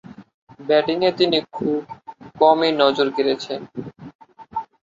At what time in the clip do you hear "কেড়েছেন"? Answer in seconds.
3.15-3.61